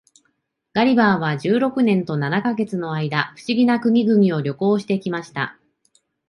[0.73, 5.59] ガリバーは十六年と七ヵ月の間、不思議な国々を旅行して来ました。